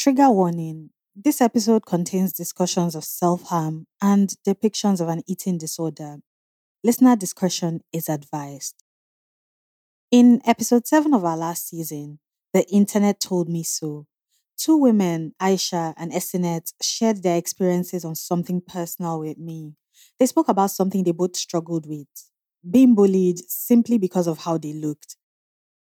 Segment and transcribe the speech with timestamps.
[0.00, 6.20] Trigger warning this episode contains discussions of self harm and depictions of an eating disorder.
[6.82, 8.82] Listener discretion is advised.
[10.10, 12.18] In episode 7 of our last season,
[12.54, 14.06] The Internet Told Me So,
[14.56, 19.74] two women, Aisha and Esinet, shared their experiences on something personal with me.
[20.18, 22.08] They spoke about something they both struggled with
[22.70, 25.16] being bullied simply because of how they looked.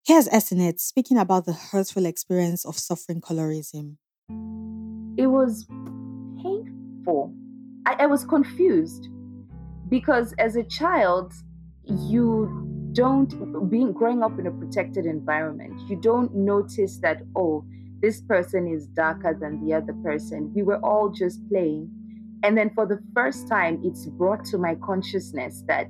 [0.07, 3.97] Here's Esinet speaking about the hurtful experience of suffering colorism.
[5.19, 5.67] It was
[6.43, 7.35] painful.
[7.87, 9.09] I, I was confused
[9.89, 11.35] because as a child,
[11.85, 17.65] you don't being growing up in a protected environment you don't notice that oh
[18.01, 21.89] this person is darker than the other person we were all just playing
[22.43, 25.87] and then for the first time it's brought to my consciousness that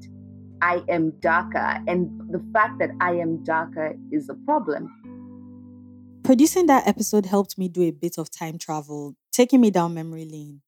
[0.62, 4.88] i am darker and the fact that i am darker is a problem
[6.22, 10.24] producing that episode helped me do a bit of time travel taking me down memory
[10.24, 10.60] lane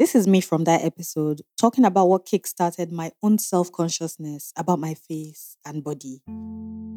[0.00, 4.78] this is me from that episode talking about what kickstarted my own self consciousness about
[4.78, 6.22] my face and body.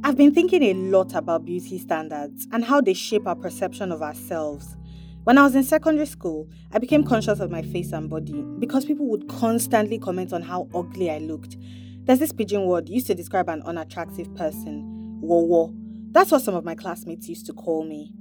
[0.06, 4.02] I've been thinking a lot about beauty standards and how they shape our perception of
[4.02, 4.78] ourselves.
[5.25, 8.86] When I was in secondary school, I became conscious of my face and body because
[8.86, 11.58] people would constantly comment on how ugly I looked.
[12.06, 14.84] There's this pidgin word used to describe an unattractive person,
[15.22, 15.73] wo wo,
[16.14, 18.14] that's what some of my classmates used to call me.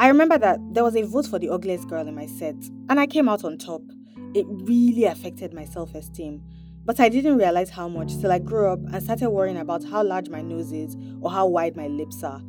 [0.00, 2.56] I remember that there was a vote for the ugliest girl in my set,
[2.88, 3.82] and I came out on top.
[4.34, 6.42] It really affected my self esteem.
[6.84, 10.02] But I didn't realize how much till I grew up and started worrying about how
[10.02, 12.42] large my nose is or how wide my lips are.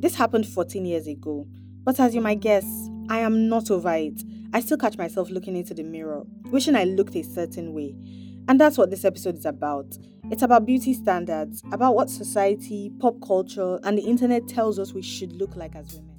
[0.00, 1.46] This happened 14 years ago.
[1.84, 2.66] But as you might guess,
[3.08, 4.20] I am not over it.
[4.52, 7.94] I still catch myself looking into the mirror, wishing I looked a certain way.
[8.48, 9.98] And that's what this episode is about.
[10.30, 15.02] It's about beauty standards, about what society, pop culture, and the internet tells us we
[15.02, 16.16] should look like as women.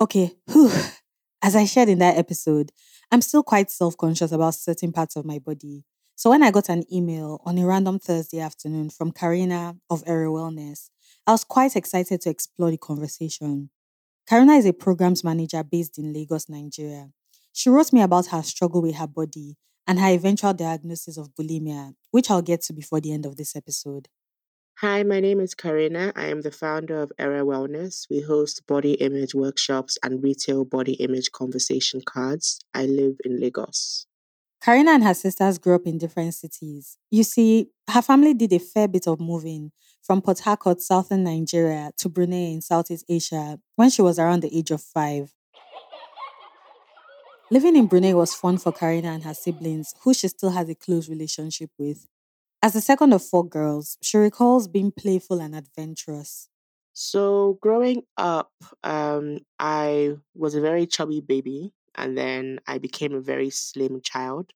[0.00, 0.70] Okay, whew.
[1.42, 2.72] As I shared in that episode,
[3.10, 5.84] I'm still quite self conscious about certain parts of my body.
[6.14, 10.28] So when I got an email on a random Thursday afternoon from Karina of Era
[10.28, 10.88] Wellness,
[11.26, 13.70] I was quite excited to explore the conversation.
[14.28, 17.10] Karina is a programs manager based in Lagos, Nigeria.
[17.52, 19.56] She wrote me about her struggle with her body
[19.86, 23.56] and her eventual diagnosis of bulimia, which I'll get to before the end of this
[23.56, 24.08] episode.
[24.78, 26.12] Hi, my name is Karina.
[26.16, 28.06] I am the founder of Era Wellness.
[28.08, 32.58] We host body image workshops and retail body image conversation cards.
[32.72, 34.06] I live in Lagos.
[34.64, 36.96] Karina and her sisters grew up in different cities.
[37.10, 41.90] You see, her family did a fair bit of moving from Port Harcourt, southern Nigeria,
[41.98, 45.34] to Brunei in Southeast Asia when she was around the age of five.
[47.50, 50.76] Living in Brunei was fun for Karina and her siblings, who she still has a
[50.76, 52.06] close relationship with.
[52.62, 56.48] As the second of four girls, she recalls being playful and adventurous.
[56.92, 58.52] So, growing up,
[58.84, 64.52] um, I was a very chubby baby, and then I became a very slim child.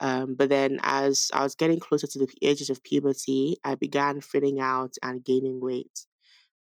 [0.00, 4.20] Um, but then, as I was getting closer to the ages of puberty, I began
[4.20, 6.06] filling out and gaining weight.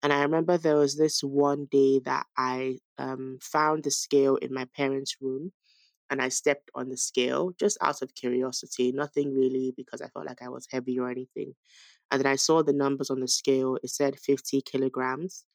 [0.03, 4.53] And I remember there was this one day that I um, found the scale in
[4.53, 5.53] my parents' room
[6.09, 10.27] and I stepped on the scale just out of curiosity, nothing really because I felt
[10.27, 11.55] like I was heavy or anything.
[12.11, 15.45] And then I saw the numbers on the scale, it said 50 kilograms.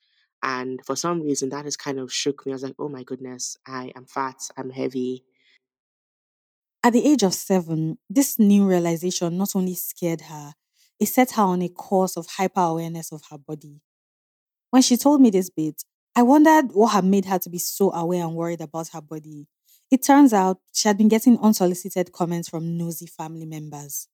[0.42, 2.52] And for some reason, that has kind of shook me.
[2.52, 5.24] I was like, oh my goodness, I am fat, I'm heavy.
[6.84, 10.54] At the age of seven, this new realization not only scared her,
[11.00, 13.80] it set her on a course of hyper awareness of her body.
[14.70, 15.82] When she told me this bit,
[16.14, 19.48] I wondered what had made her to be so aware and worried about her body.
[19.90, 24.08] It turns out she had been getting unsolicited comments from nosy family members.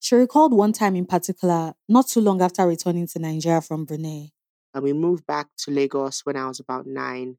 [0.00, 4.30] She recalled one time in particular, not too long after returning to Nigeria from Brunei.
[4.74, 7.38] And we moved back to Lagos when I was about nine.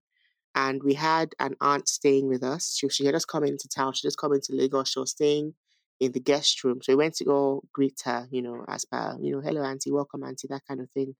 [0.55, 2.75] And we had an aunt staying with us.
[2.77, 3.93] She, she had just come into town.
[3.93, 4.89] She just come into Lagos.
[4.89, 5.53] She was staying
[5.99, 6.79] in the guest room.
[6.81, 9.91] So we went to go greet her, you know, as per, you know, hello, auntie,
[9.91, 11.15] welcome, auntie, that kind of thing.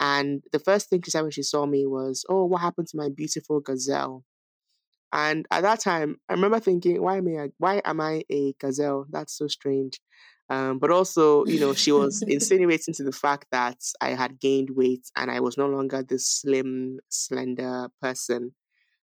[0.00, 2.96] And the first thing she said when she saw me was, oh, what happened to
[2.96, 4.24] my beautiful gazelle?
[5.12, 9.06] And at that time, I remember thinking, why am I, why am I a gazelle?
[9.10, 10.00] That's so strange.
[10.52, 14.68] Um, but also, you know, she was insinuating to the fact that I had gained
[14.76, 18.54] weight and I was no longer this slim, slender person.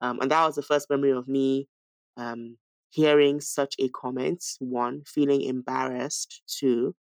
[0.00, 1.68] Um, and that was the first memory of me
[2.16, 2.56] um,
[2.88, 4.42] hearing such a comment.
[4.60, 6.40] One, feeling embarrassed.
[6.48, 6.94] Two,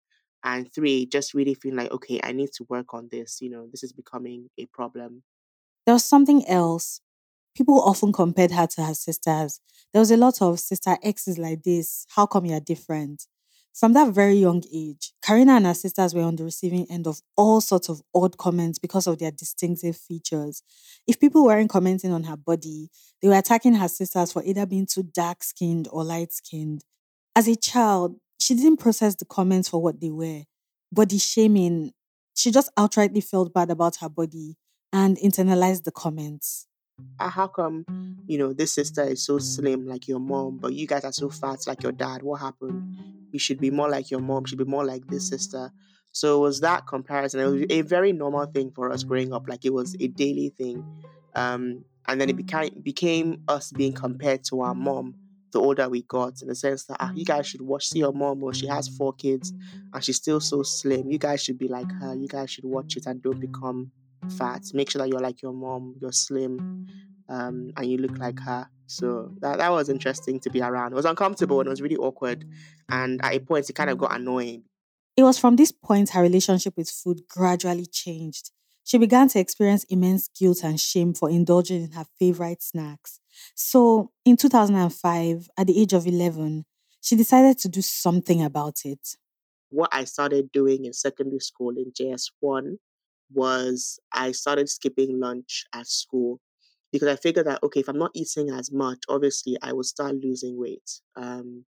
[0.42, 3.38] and three, just really feeling like, okay, I need to work on this.
[3.40, 5.22] You know, this is becoming a problem.
[5.86, 7.00] There was something else
[7.54, 9.60] people often compared her to her sisters.
[9.92, 12.04] There was a lot of sister X is like this.
[12.16, 13.28] How come you're different?
[13.74, 17.20] From that very young age, Karina and her sisters were on the receiving end of
[17.36, 20.62] all sorts of odd comments because of their distinctive features.
[21.08, 22.90] If people weren't commenting on her body,
[23.20, 26.84] they were attacking her sisters for either being too dark skinned or light skinned.
[27.34, 30.42] As a child, she didn't process the comments for what they were.
[30.92, 31.90] Body shaming,
[32.36, 34.56] she just outrightly felt bad about her body
[34.92, 36.68] and internalized the comments.
[37.18, 37.84] "Ah, how come,
[38.26, 41.28] you know, this sister is so slim like your mom, but you guys are so
[41.30, 42.22] fat like your dad?
[42.22, 42.96] What happened?
[43.32, 45.72] You should be more like your mom, should be more like this sister.
[46.12, 47.40] So it was that comparison.
[47.40, 50.50] It was a very normal thing for us growing up, like it was a daily
[50.50, 50.84] thing.
[51.34, 55.14] Um, and then it became became us being compared to our mom
[55.54, 58.12] the older we got, in the sense that ah, you guys should watch see your
[58.12, 59.52] mom or she has four kids
[59.92, 61.10] and she's still so slim.
[61.10, 62.14] You guys should be like her.
[62.14, 63.90] You guys should watch it and don't become
[64.30, 64.62] fat.
[64.72, 66.86] Make sure that you're like your mom, you're slim,
[67.28, 68.68] um, and you look like her.
[68.86, 70.92] So that, that was interesting to be around.
[70.92, 72.44] It was uncomfortable and it was really awkward.
[72.88, 74.64] And at a point, it kind of got annoying.
[75.16, 78.50] It was from this point her relationship with food gradually changed.
[78.82, 83.18] She began to experience immense guilt and shame for indulging in her favorite snacks.
[83.54, 86.66] So, in 2005, at the age of 11,
[87.00, 89.16] she decided to do something about it.
[89.70, 92.76] What I started doing in secondary school in JS1
[93.34, 96.40] was I started skipping lunch at school
[96.92, 100.14] because I figured that okay, if I'm not eating as much, obviously I will start
[100.16, 101.00] losing weight.
[101.16, 101.66] Um,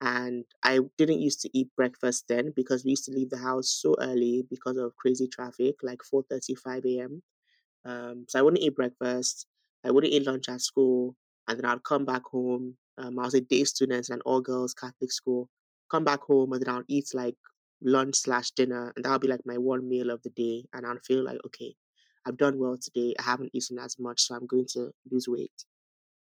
[0.00, 3.70] and I didn't used to eat breakfast then because we used to leave the house
[3.70, 7.22] so early because of crazy traffic, like 4:35 a.m.
[7.84, 9.46] Um, so I wouldn't eat breakfast.
[9.84, 11.16] I wouldn't eat lunch at school,
[11.48, 12.76] and then I'd come back home.
[12.98, 15.48] Um, I was a day student in an all girls Catholic school.
[15.90, 17.36] Come back home and then I'd eat like
[17.84, 20.64] lunch slash dinner, and that'll be like my one meal of the day.
[20.72, 21.74] And I'll feel like, okay,
[22.26, 23.14] I've done well today.
[23.18, 25.64] I haven't eaten as much, so I'm going to lose weight.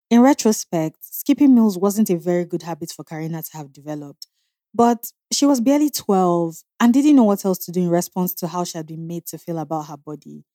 [0.09, 4.27] In retrospect, skipping meals wasn't a very good habit for Karina to have developed.
[4.73, 8.47] But she was barely 12 and didn't know what else to do in response to
[8.47, 10.45] how she had been made to feel about her body.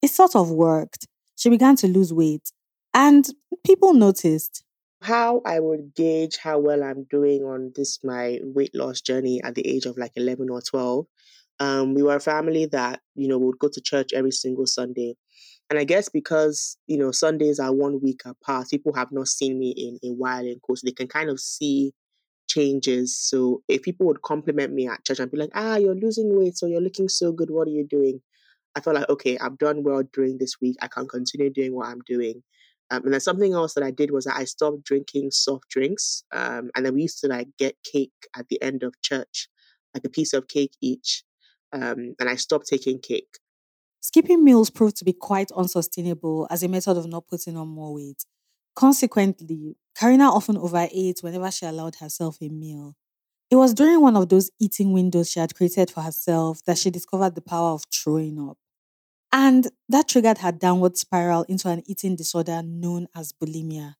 [0.00, 1.06] It sort of worked.
[1.36, 2.52] She began to lose weight,
[2.92, 3.28] and
[3.64, 4.64] people noticed
[5.02, 9.54] how I would gauge how well I'm doing on this my weight loss journey at
[9.54, 11.06] the age of like 11 or 12.
[11.60, 15.14] Um, we were a family that, you know, would go to church every single Sunday.
[15.70, 19.58] And I guess because, you know, Sundays are one week apart, people have not seen
[19.58, 20.82] me in a while in course.
[20.82, 21.92] They can kind of see
[22.48, 23.18] changes.
[23.18, 26.56] So if people would compliment me at church and be like, ah, you're losing weight,
[26.56, 28.20] so you're looking so good, what are you doing?
[28.76, 30.76] I felt like, okay, I've done well during this week.
[30.82, 32.42] I can continue doing what I'm doing.
[32.92, 36.24] Um, and then something else that I did was that I stopped drinking soft drinks.
[36.30, 39.48] Um, and then we used to like get cake at the end of church,
[39.94, 41.24] like a piece of cake each.
[41.72, 43.38] Um, and I stopped taking cake.
[44.02, 47.94] Skipping meals proved to be quite unsustainable as a method of not putting on more
[47.94, 48.26] weight.
[48.76, 52.94] Consequently, Karina often overate whenever she allowed herself a meal.
[53.50, 56.90] It was during one of those eating windows she had created for herself that she
[56.90, 58.58] discovered the power of throwing up.
[59.32, 63.94] And that triggered her downward spiral into an eating disorder known as bulimia.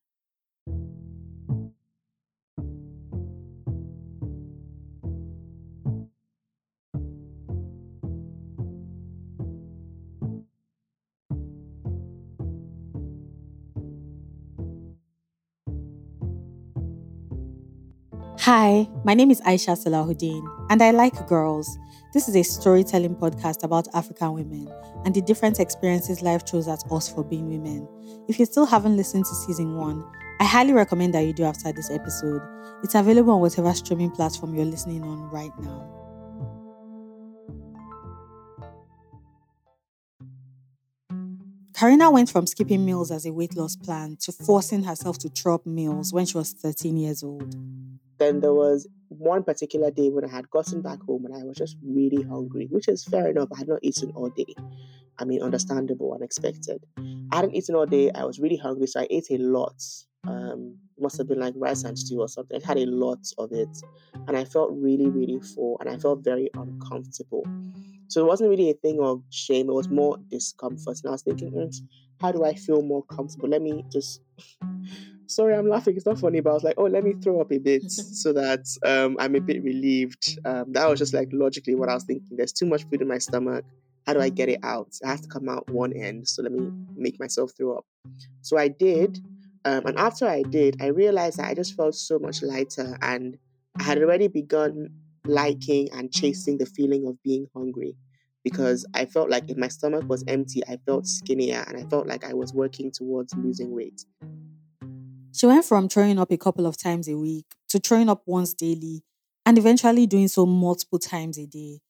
[18.41, 21.79] Hi, my name is Aisha Salaudeen, and I like girls.
[22.15, 24.73] This is a storytelling podcast about African women
[25.05, 27.87] and the different experiences life throws at us for being women.
[28.27, 30.03] If you still haven't listened to season one,
[30.41, 32.41] I highly recommend that you do after this episode.
[32.83, 35.87] It's available on whatever streaming platform you're listening on right now.
[41.75, 45.67] Karina went from skipping meals as a weight loss plan to forcing herself to up
[45.67, 47.55] meals when she was 13 years old.
[48.17, 48.89] Then there was
[49.19, 52.69] one particular day when I had gotten back home and I was just really hungry,
[52.71, 53.49] which is fair enough.
[53.55, 54.55] I had not eaten all day.
[55.19, 56.85] I mean, understandable, unexpected.
[57.31, 58.11] I hadn't eaten all day.
[58.15, 59.83] I was really hungry, so I ate a lot.
[60.27, 62.61] Um, must have been like rice and stew or something.
[62.63, 63.77] I had a lot of it,
[64.27, 67.45] and I felt really, really full, and I felt very uncomfortable.
[68.09, 70.99] So it wasn't really a thing of shame; it was more discomfort.
[71.03, 71.75] And I was thinking, mm,
[72.21, 73.49] how do I feel more comfortable?
[73.49, 74.21] Let me just
[75.35, 75.97] sorry, I'm laughing.
[75.97, 78.33] It's not funny, but I was like, oh, let me throw up a bit so
[78.33, 80.39] that um, I'm a bit relieved.
[80.45, 82.37] Um, that was just like logically what I was thinking.
[82.37, 83.65] There's too much food in my stomach.
[84.07, 84.89] How do I get it out?
[85.01, 86.29] It has to come out one end.
[86.29, 87.85] So let me make myself throw up.
[88.41, 89.19] So I did.
[89.65, 93.39] Um, and after I did, I realized that I just felt so much lighter and
[93.79, 94.91] I had already begun
[95.25, 97.95] liking and chasing the feeling of being hungry
[98.45, 102.07] because I felt like if my stomach was empty, I felt skinnier and I felt
[102.07, 104.05] like I was working towards losing weight.
[105.33, 108.55] She went from throwing up a couple of times a week to throwing up once
[108.55, 109.03] daily,
[109.47, 111.81] and eventually doing so multiple times a day.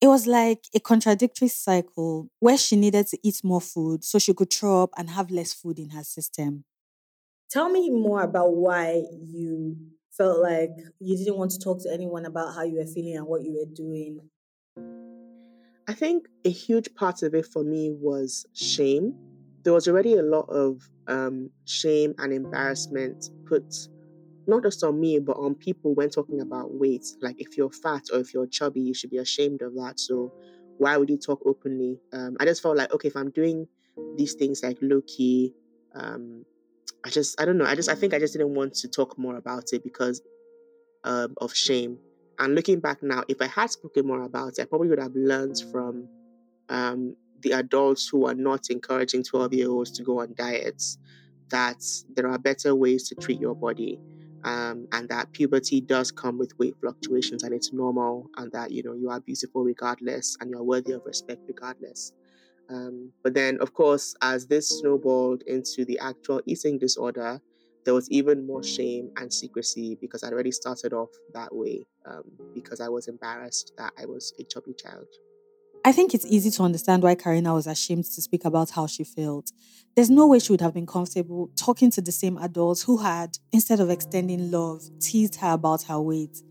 [0.00, 4.32] It was like a contradictory cycle where she needed to eat more food so she
[4.34, 6.64] could throw up and have less food in her system.
[7.50, 9.76] Tell me more about why you
[10.10, 13.26] felt like you didn't want to talk to anyone about how you were feeling and
[13.26, 14.30] what you were doing.
[15.86, 19.29] I think a huge part of it for me was shame.
[19.62, 23.74] There was already a lot of um, shame and embarrassment put
[24.46, 27.06] not just on me, but on people when talking about weight.
[27.20, 30.00] Like if you're fat or if you're chubby, you should be ashamed of that.
[30.00, 30.32] So
[30.78, 32.00] why would you talk openly?
[32.12, 33.66] Um, I just felt like, okay, if I'm doing
[34.16, 35.54] these things like low key,
[35.94, 36.44] um,
[37.04, 37.64] I just, I don't know.
[37.66, 40.20] I just, I think I just didn't want to talk more about it because
[41.04, 41.98] um, of shame.
[42.38, 45.14] And looking back now, if I had spoken more about it, I probably would have
[45.14, 46.08] learned from
[46.68, 50.98] um, the adults who are not encouraging 12 year olds to go on diets
[51.50, 51.82] that
[52.14, 53.98] there are better ways to treat your body.
[54.44, 58.82] Um, and that puberty does come with weight fluctuations and it's normal and that you
[58.82, 62.14] know you are beautiful regardless and you're worthy of respect regardless
[62.70, 67.38] um, but then of course as this snowballed into the actual eating disorder
[67.84, 72.24] there was even more shame and secrecy because I'd already started off that way um,
[72.54, 75.06] because I was embarrassed that I was a chubby child.
[75.82, 79.02] I think it's easy to understand why Karina was ashamed to speak about how she
[79.02, 79.50] felt.
[79.96, 83.38] There's no way she would have been comfortable talking to the same adults who had,
[83.50, 86.42] instead of extending love, teased her about her weight.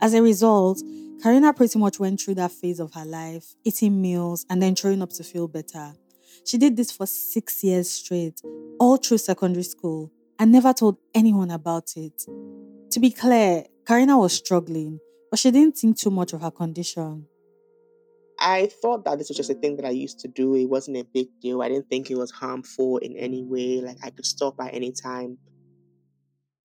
[0.00, 0.82] As a result,
[1.22, 5.02] Karina pretty much went through that phase of her life, eating meals and then throwing
[5.02, 5.92] up to feel better.
[6.46, 8.40] She did this for six years straight,
[8.78, 12.22] all through secondary school, and never told anyone about it.
[12.92, 17.26] To be clear, Karina was struggling, but she didn't think too much of her condition.
[18.40, 19.88] I thought that this was just a thing that mm.
[19.88, 20.54] I used to do.
[20.54, 21.62] It wasn't a big deal.
[21.62, 23.80] I didn't think it was harmful in any way.
[23.80, 25.38] Like I could stop at any time.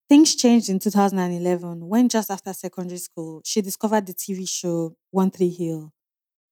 [0.08, 5.30] Things changed in 2011 when, just after secondary school, she discovered the TV show One
[5.30, 5.92] Tree Hill.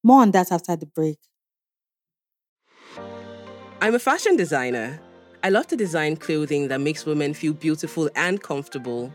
[0.02, 1.19] More on that after the break.
[3.81, 5.00] I'm a fashion designer
[5.45, 9.12] I love to design clothing that makes women feel beautiful and comfortable.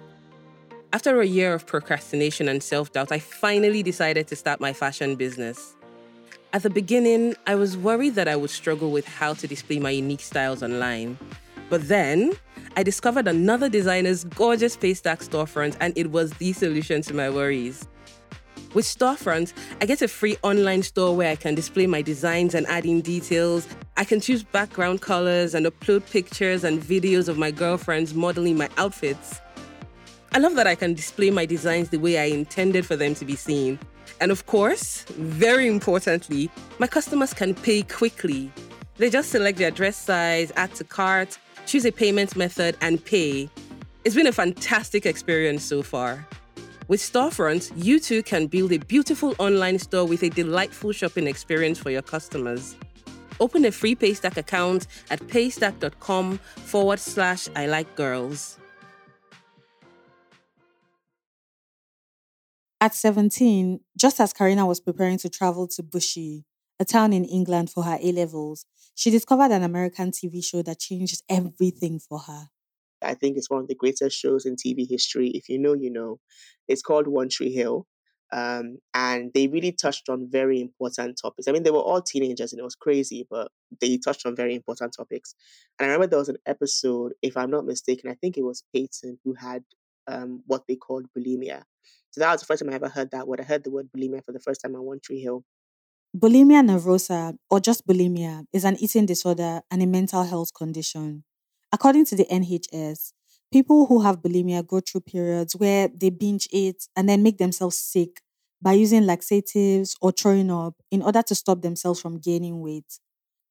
[0.93, 5.15] After a year of procrastination and self doubt, I finally decided to start my fashion
[5.15, 5.75] business.
[6.51, 9.91] At the beginning, I was worried that I would struggle with how to display my
[9.91, 11.19] unique styles online.
[11.69, 12.33] But then,
[12.75, 17.87] I discovered another designer's gorgeous Paystack storefront, and it was the solution to my worries.
[18.73, 22.65] With Storefront, I get a free online store where I can display my designs and
[22.65, 23.67] add in details.
[23.95, 28.69] I can choose background colors and upload pictures and videos of my girlfriends modeling my
[28.77, 29.39] outfits.
[30.31, 33.25] I love that I can display my designs the way I intended for them to
[33.25, 33.77] be seen.
[34.21, 38.51] And of course, very importantly, my customers can pay quickly.
[38.97, 43.49] They just select their dress size, add to cart, choose a payment method, and pay.
[44.03, 46.27] It's been a fantastic experience so far.
[46.87, 51.79] With Storefront, you too can build a beautiful online store with a delightful shopping experience
[51.79, 52.75] for your customers.
[53.39, 58.58] Open a free Paystack account at paystack.com forward slash I like girls.
[62.81, 66.45] At 17, just as Karina was preparing to travel to Bushey,
[66.79, 70.79] a town in England for her A levels, she discovered an American TV show that
[70.79, 72.49] changed everything for her.
[73.01, 75.29] I think it's one of the greatest shows in TV history.
[75.29, 76.19] If you know, you know.
[76.67, 77.85] It's called One Tree Hill.
[78.31, 81.47] Um, and they really touched on very important topics.
[81.47, 84.53] I mean, they were all teenagers and it was crazy, but they touched on very
[84.53, 85.33] important topics.
[85.79, 88.63] And I remember there was an episode, if I'm not mistaken, I think it was
[88.73, 89.63] Peyton who had
[90.09, 91.63] um, what they called bulimia.
[92.11, 93.39] So that was the first time I ever heard that word.
[93.39, 95.43] I heard the word bulimia for the first time on One Tree Hill.
[96.17, 101.23] Bulimia nervosa, or just bulimia, is an eating disorder and a mental health condition.
[101.71, 103.13] According to the NHS,
[103.51, 107.77] people who have bulimia go through periods where they binge eat and then make themselves
[107.77, 108.21] sick
[108.61, 112.99] by using laxatives or throwing up in order to stop themselves from gaining weight.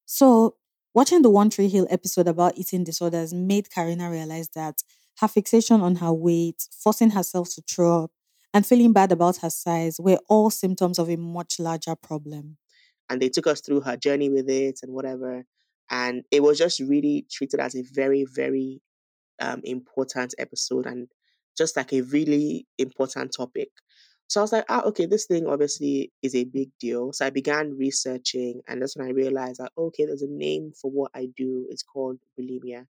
[0.05, 0.57] So,
[0.95, 4.83] watching the One Tree Hill episode about eating disorders made Karina realize that
[5.21, 8.11] her fixation on her weight, forcing herself to throw up,
[8.55, 12.57] and feeling bad about her size were all symptoms of a much larger problem.
[13.11, 15.45] And they took us through her journey with it and whatever.
[15.91, 18.83] And it was just really treated as a very, very
[19.41, 21.09] um, important episode and
[21.57, 23.71] just like a really important topic.
[24.29, 27.13] So I was like, ah, okay, this thing obviously is a big deal.
[27.15, 30.91] So I began researching, and that's when I realized that, okay, there's a name for
[30.91, 31.67] what I do.
[31.71, 32.87] It's called bulimia.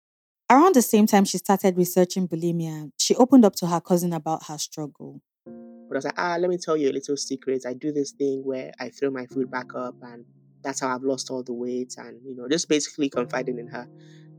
[0.51, 4.45] Around the same time she started researching bulimia, she opened up to her cousin about
[4.47, 5.23] her struggle.
[5.47, 7.65] But I was like, ah, let me tell you a little secret.
[7.67, 10.27] I do this thing where I throw my food back up and
[10.63, 13.89] that's how I've lost all the weight and you know, just basically confiding in her.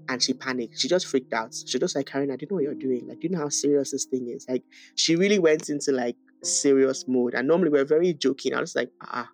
[0.07, 0.79] And she panicked.
[0.79, 1.55] She just freaked out.
[1.65, 3.07] She just like, Karen, I do not know what you're doing.
[3.07, 4.45] Like, do you know how serious this thing is?
[4.47, 4.61] Like,
[4.93, 7.33] she really went into like serious mode.
[7.33, 8.53] And normally we're very joking.
[8.53, 9.27] I was like, ah,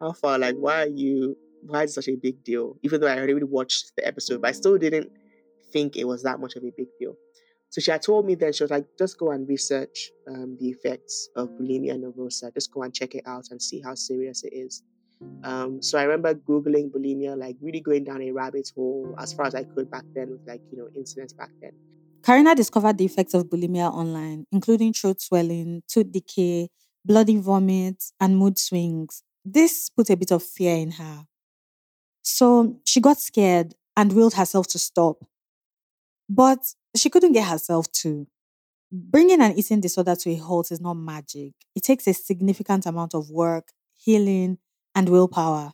[0.00, 0.38] how far?
[0.38, 1.36] Like, why are you?
[1.62, 2.76] Why is it such a big deal?
[2.84, 5.10] Even though I already watched the episode, but I still didn't
[5.72, 7.16] think it was that much of a big deal.
[7.70, 10.68] So she had told me then, she was like, just go and research um, the
[10.68, 12.52] effects of bulimia nervosa.
[12.52, 14.82] Just go and check it out and see how serious it is.
[15.44, 19.46] Um, so I remember Googling bulimia, like really going down a rabbit hole as far
[19.46, 21.72] as I could back then with like, you know, incidents back then.
[22.22, 26.68] Karina discovered the effects of bulimia online, including throat swelling, tooth decay,
[27.04, 29.22] bloody vomit, and mood swings.
[29.44, 31.26] This put a bit of fear in her.
[32.22, 35.24] So she got scared and willed herself to stop.
[36.34, 38.26] But she couldn't get herself to.
[38.92, 41.54] Bringing an eating disorder to a halt is not magic.
[41.74, 44.58] It takes a significant amount of work, healing,
[44.94, 45.72] and willpower.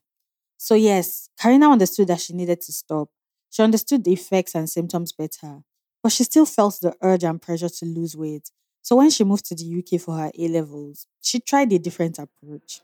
[0.58, 3.10] So, yes, Karina understood that she needed to stop.
[3.50, 5.62] She understood the effects and symptoms better,
[6.02, 8.50] but she still felt the urge and pressure to lose weight.
[8.82, 12.18] So, when she moved to the UK for her A levels, she tried a different
[12.18, 12.82] approach.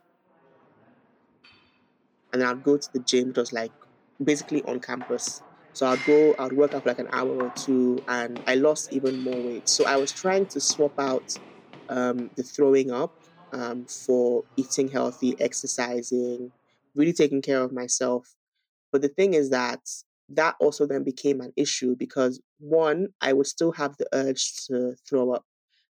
[2.33, 3.73] And I'd go to the gym, was like
[4.23, 5.43] basically on campus.
[5.75, 8.89] So I'd go, I'd work out for like an hour or two, and I lost
[8.93, 9.69] even more weight.
[9.69, 11.31] So I was trying to swap out
[11.89, 13.15] um, the throwing up
[13.53, 16.53] um, for eating healthy, exercising,
[16.97, 18.35] really taking care of myself.
[18.93, 19.81] But the thing is that
[20.31, 24.97] that also then became an issue because one, I would still have the urge to
[25.09, 25.45] throw up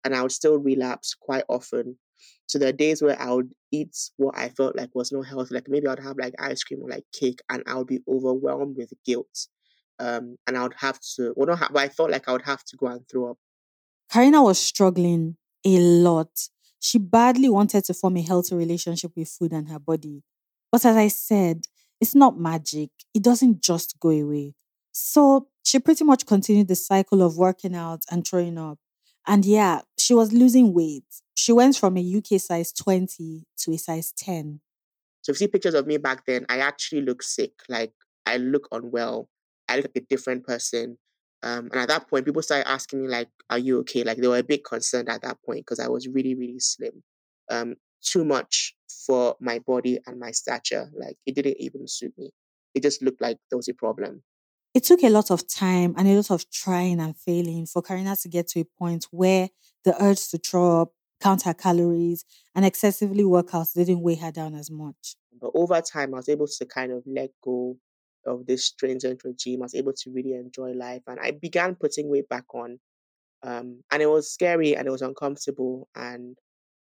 [0.04, 1.98] and I would still relapse quite often.
[2.46, 5.54] So there are days where I would eat what I felt like was not healthy.
[5.54, 8.76] Like maybe I'd have like ice cream or like cake and I would be overwhelmed
[8.76, 9.48] with guilt.
[10.00, 12.42] Um, and I would have to, well, not have, but I felt like I would
[12.42, 13.38] have to go and throw up.
[14.10, 16.30] Karina was struggling a lot.
[16.80, 20.22] She badly wanted to form a healthy relationship with food and her body.
[20.70, 21.64] But as I said,
[22.00, 22.90] it's not magic.
[23.12, 24.54] It doesn't just go away.
[24.92, 28.78] So she pretty much continued the cycle of working out and throwing up.
[29.26, 31.04] And yeah, she was losing weight.
[31.34, 34.60] She went from a UK size 20 to a size 10.
[35.22, 37.52] So if you see pictures of me back then, I actually look sick.
[37.68, 37.92] Like
[38.24, 39.28] I look unwell.
[39.68, 40.98] I look like a different person.
[41.42, 44.28] Um, and at that point, people started asking me like, "Are you okay?" Like they
[44.28, 47.02] were a bit concerned at that point because I was really, really slim.
[47.50, 48.74] Um, too much
[49.06, 50.90] for my body and my stature.
[50.98, 52.30] Like it didn't even suit me.
[52.74, 54.22] It just looked like there was a problem.
[54.74, 58.16] It took a lot of time and a lot of trying and failing for Karina
[58.16, 59.48] to get to a point where
[59.84, 64.30] the urge to throw up, count her calories, and excessively work out didn't weigh her
[64.30, 65.16] down as much.
[65.40, 67.76] But over time, I was able to kind of let go
[68.26, 69.62] of this stringent regime.
[69.62, 72.78] I was able to really enjoy life, and I began putting weight back on.
[73.42, 76.36] Um, and it was scary and it was uncomfortable, and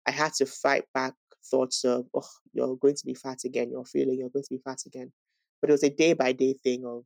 [0.07, 1.15] I had to fight back
[1.51, 4.63] thoughts of, oh, you're going to be fat again, you're feeling you're going to be
[4.65, 5.13] fat again.
[5.61, 7.05] But it was a day by day thing of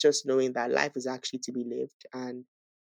[0.00, 2.06] just knowing that life is actually to be lived.
[2.12, 2.44] And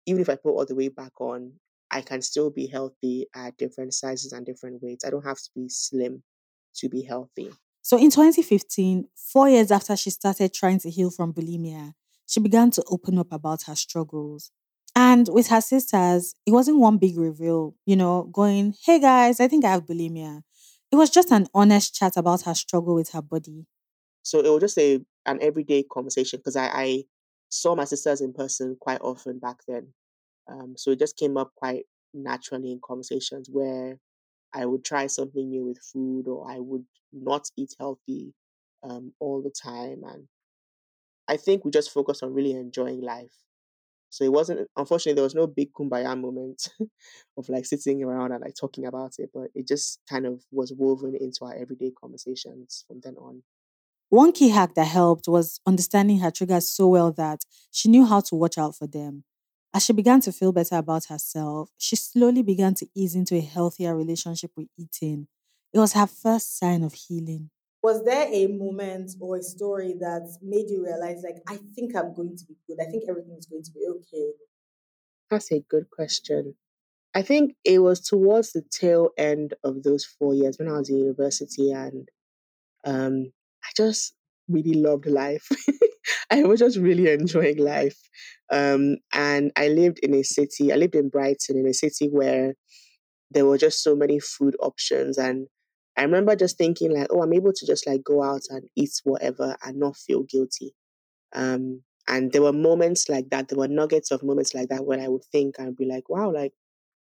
[0.06, 1.52] even if I put all the weight back on,
[1.90, 5.04] I can still be healthy at different sizes and different weights.
[5.04, 6.22] I don't have to be slim
[6.76, 7.50] to be healthy.
[7.82, 11.92] So in 2015, four years after she started trying to heal from bulimia,
[12.26, 14.50] she began to open up about her struggles.
[14.94, 19.48] And with her sisters, it wasn't one big reveal, you know, going, hey guys, I
[19.48, 20.42] think I have bulimia.
[20.92, 23.66] It was just an honest chat about her struggle with her body.
[24.22, 27.04] So it was just a an everyday conversation because I, I
[27.48, 29.88] saw my sisters in person quite often back then.
[30.48, 33.98] Um, so it just came up quite naturally in conversations where
[34.54, 38.34] I would try something new with food or I would not eat healthy
[38.82, 40.02] um, all the time.
[40.04, 40.28] And
[41.28, 43.34] I think we just focused on really enjoying life.
[44.10, 46.68] So it wasn't, unfortunately, there was no big kumbaya moment
[47.38, 50.72] of like sitting around and like talking about it, but it just kind of was
[50.72, 53.42] woven into our everyday conversations from then on.
[54.10, 58.20] One key hack that helped was understanding her triggers so well that she knew how
[58.22, 59.24] to watch out for them.
[59.74, 63.40] As she began to feel better about herself, she slowly began to ease into a
[63.40, 65.28] healthier relationship with eating.
[65.72, 67.50] It was her first sign of healing.
[67.82, 72.14] Was there a moment or a story that made you realize, like, I think I'm
[72.14, 72.78] going to be good?
[72.80, 74.32] I think everything is going to be okay?
[75.30, 76.54] That's a good question.
[77.14, 80.90] I think it was towards the tail end of those four years when I was
[80.90, 82.08] in university, and
[82.84, 83.32] um,
[83.64, 84.14] I just
[84.48, 85.48] really loved life.
[86.30, 87.98] I was just really enjoying life.
[88.50, 92.54] Um, and I lived in a city, I lived in Brighton, in a city where
[93.30, 95.18] there were just so many food options.
[95.18, 95.48] And
[95.96, 98.92] I remember just thinking, like, oh, I'm able to just like go out and eat
[99.04, 100.74] whatever and not feel guilty.
[101.34, 105.00] Um, and there were moments like that, there were nuggets of moments like that where
[105.00, 106.52] I would think and be like, wow, like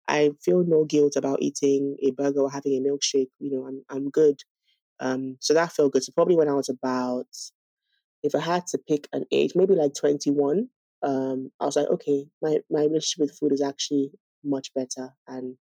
[0.08, 3.30] I feel no guilt about eating a burger or having a milkshake.
[3.38, 4.40] You know, I'm I'm good.
[5.00, 6.04] Um, so that felt good.
[6.04, 7.26] So probably when I was about,
[8.22, 10.68] if I had to pick an age, maybe like 21,
[11.02, 14.11] um, I was like, okay, my, my relationship with food is actually
[14.44, 15.14] much better.
[15.26, 15.57] And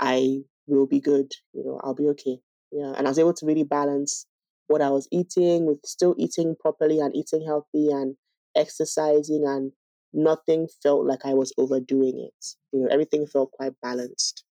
[0.00, 1.32] I we'll be good.
[1.52, 2.38] You know, I'll be okay.
[2.70, 2.92] Yeah.
[2.96, 4.26] And I was able to really balance
[4.68, 8.16] what I was eating with still eating properly and eating healthy and
[8.54, 9.72] exercising and
[10.12, 12.46] nothing felt like I was overdoing it.
[12.72, 14.44] You know, everything felt quite balanced.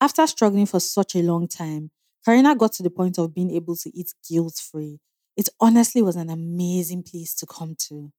[0.00, 1.90] After struggling for such a long time,
[2.24, 5.00] Karina got to the point of being able to eat guilt free.
[5.36, 8.12] It honestly was an amazing place to come to.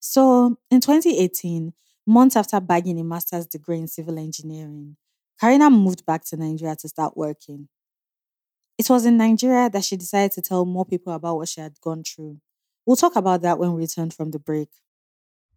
[0.00, 1.72] So, in 2018,
[2.06, 4.96] months after bagging a master's degree in civil engineering,
[5.40, 7.68] Karina moved back to Nigeria to start working.
[8.78, 11.80] It was in Nigeria that she decided to tell more people about what she had
[11.80, 12.40] gone through.
[12.86, 14.68] We'll talk about that when we return from the break.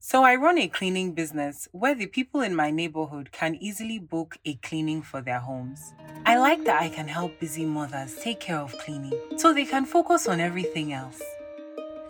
[0.04, 4.36] So, I run a cleaning business where the people in my neighborhood can easily book
[4.46, 5.94] a cleaning for their homes.
[6.26, 9.86] I like that I can help busy mothers take care of cleaning so they can
[9.86, 11.22] focus on everything else.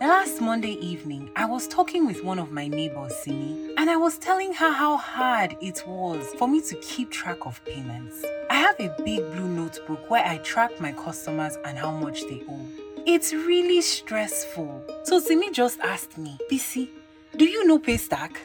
[0.00, 4.16] Last Monday evening, I was talking with one of my neighbors, Simi, and I was
[4.16, 8.24] telling her how hard it was for me to keep track of payments.
[8.48, 12.42] I have a big blue notebook where I track my customers and how much they
[12.48, 12.66] owe.
[13.04, 14.82] It's really stressful.
[15.04, 16.88] So Simi just asked me, Bisi,
[17.36, 18.36] do you know Paystack?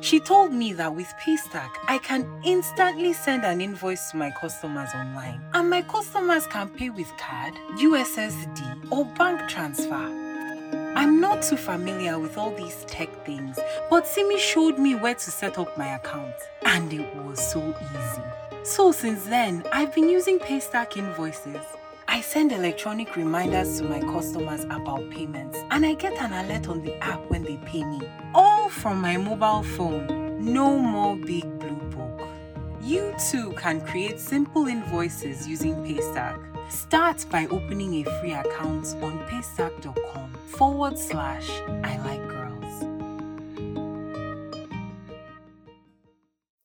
[0.00, 4.90] She told me that with Paystack, I can instantly send an invoice to my customers
[4.94, 9.94] online, and my customers can pay with card, USSD, or bank transfer.
[10.94, 13.58] I'm not too familiar with all these tech things,
[13.90, 16.34] but Simi showed me where to set up my account,
[16.64, 18.22] and it was so easy.
[18.62, 21.64] So since then, I've been using Paystack invoices.
[22.10, 26.82] I send electronic reminders to my customers about payments, and I get an alert on
[26.82, 28.00] the app when they pay me.
[28.34, 30.42] All from my mobile phone.
[30.42, 32.26] No more big blue book.
[32.80, 36.42] You too can create simple invoices using Paystack.
[36.72, 41.50] Start by opening a free account on paystack.com forward slash
[41.84, 42.84] I like girls.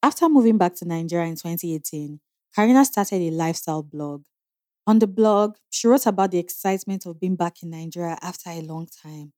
[0.02, 2.22] After moving back to Nigeria in 2018,
[2.56, 4.24] Karina started a lifestyle blog.
[4.86, 8.62] On the blog, she wrote about the excitement of being back in Nigeria after a
[8.62, 9.32] long time.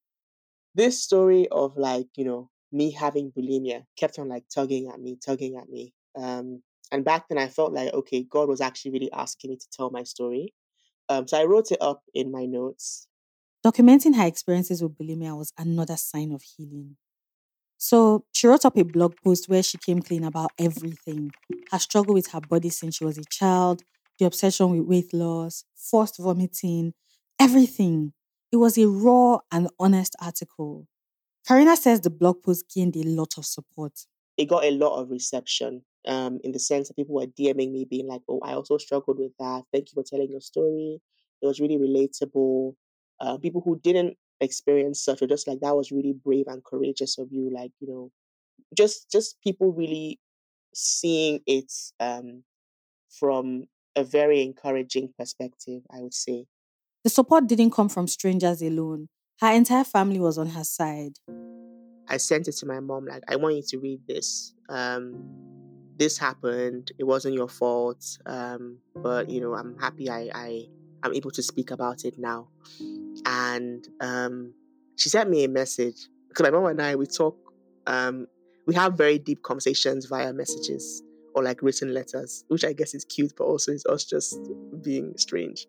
[0.73, 5.17] This story of like, you know, me having bulimia kept on like tugging at me,
[5.23, 5.93] tugging at me.
[6.17, 9.65] Um, and back then I felt like, okay, God was actually really asking me to
[9.71, 10.53] tell my story.
[11.09, 13.07] Um, so I wrote it up in my notes.
[13.65, 16.97] Documenting her experiences with bulimia was another sign of healing.
[17.77, 21.31] So she wrote up a blog post where she came clean about everything
[21.71, 23.83] her struggle with her body since she was a child,
[24.19, 26.93] the obsession with weight loss, forced vomiting,
[27.39, 28.13] everything.
[28.51, 30.87] It was a raw and honest article.
[31.47, 33.93] Karina says the blog post gained a lot of support.
[34.37, 37.85] It got a lot of reception um, in the sense that people were DMing me,
[37.85, 39.63] being like, "Oh, I also struggled with that.
[39.71, 41.01] Thank you for telling your story.
[41.41, 42.75] It was really relatable."
[43.19, 47.17] Uh, people who didn't experience such were just like, "That was really brave and courageous
[47.17, 48.11] of you." Like, you know,
[48.77, 50.19] just just people really
[50.73, 52.43] seeing it um,
[53.09, 55.81] from a very encouraging perspective.
[55.91, 56.45] I would say.
[57.03, 59.09] The support didn't come from strangers alone.
[59.39, 61.13] Her entire family was on her side.
[62.07, 64.53] I sent it to my mom, like, I want you to read this.
[64.69, 65.23] Um,
[65.97, 66.91] this happened.
[66.97, 68.17] It wasn't your fault.
[68.25, 70.65] Um, but you know, I'm happy I, I
[71.03, 72.49] I'm able to speak about it now.
[73.25, 74.53] And um,
[74.97, 77.37] she sent me a message because my mom and I we talk.
[77.87, 78.27] Um,
[78.67, 81.03] we have very deep conversations via messages
[81.35, 84.39] or like written letters, which I guess is cute, but also is us just
[84.81, 85.67] being strange.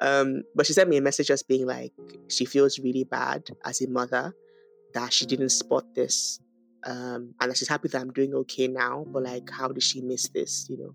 [0.00, 1.92] Um, but she sent me a message just being like,
[2.28, 4.34] she feels really bad as a mother
[4.92, 6.38] that she didn't spot this.
[6.84, 10.02] Um, and that she's happy that I'm doing okay now, but like, how did she
[10.02, 10.94] miss this, you know?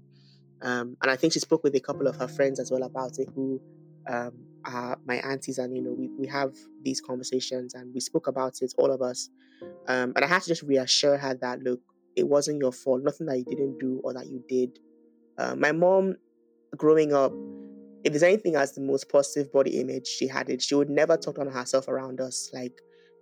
[0.61, 3.17] Um, and I think she spoke with a couple of her friends as well about
[3.17, 3.59] it who
[4.07, 6.53] um, are my aunties, and you know, we, we have
[6.83, 9.29] these conversations and we spoke about it, all of us.
[9.87, 11.81] Um, and I had to just reassure her that, look,
[12.15, 14.79] it wasn't your fault, nothing that you didn't do or that you did.
[15.37, 16.15] Uh, my mom,
[16.75, 17.31] growing up,
[18.03, 21.17] if there's anything as the most positive body image she had it, she would never
[21.17, 22.49] talk on herself around us.
[22.53, 22.73] Like,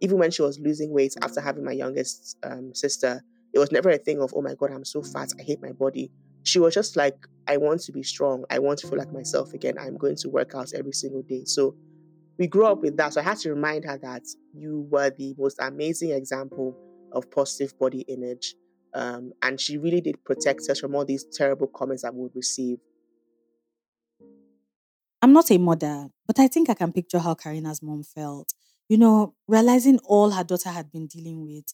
[0.01, 3.21] even when she was losing weight after having my youngest um, sister,
[3.53, 5.71] it was never a thing of, oh my God, I'm so fat, I hate my
[5.71, 6.11] body.
[6.43, 7.15] She was just like,
[7.47, 10.29] I want to be strong, I want to feel like myself again, I'm going to
[10.29, 11.43] work out every single day.
[11.45, 11.75] So
[12.37, 13.13] we grew up with that.
[13.13, 14.23] So I had to remind her that
[14.53, 16.77] you were the most amazing example
[17.11, 18.55] of positive body image.
[18.93, 22.35] Um, and she really did protect us from all these terrible comments that we would
[22.35, 22.79] receive.
[25.21, 28.53] I'm not a mother, but I think I can picture how Karina's mom felt.
[28.87, 31.65] You know, realizing all her daughter had been dealing with.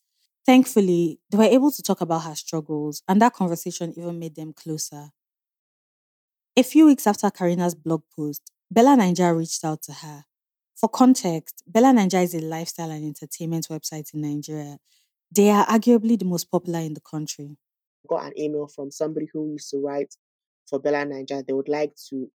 [0.45, 4.53] Thankfully, they were able to talk about her struggles, and that conversation even made them
[4.53, 5.11] closer.
[6.57, 10.25] A few weeks after Karina's blog post, Bella Naija reached out to her.
[10.75, 14.77] For context, Bella Naija is a lifestyle and entertainment website in Nigeria.
[15.31, 17.57] They are arguably the most popular in the country.
[18.07, 20.15] Got an email from somebody who used to write
[20.67, 22.29] for Bella Naija, they would like to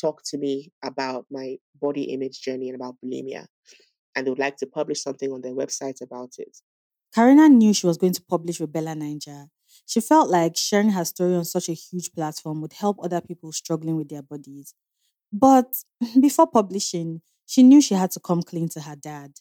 [0.00, 3.46] talk to me about my body image journey and about bulimia.
[4.14, 6.58] And they would like to publish something on their website about it.
[7.14, 9.48] Karina knew she was going to publish with Bella Naija.
[9.86, 13.52] She felt like sharing her story on such a huge platform would help other people
[13.52, 14.74] struggling with their bodies.
[15.32, 15.74] But
[16.20, 19.32] before publishing, she knew she had to come clean to her dad.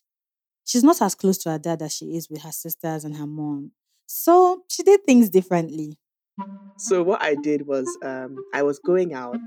[0.69, 3.25] She's not as close to her dad as she is with her sisters and her
[3.25, 3.71] mom.
[4.05, 5.97] So she did things differently.
[6.77, 9.39] So what I did was um, I was going out,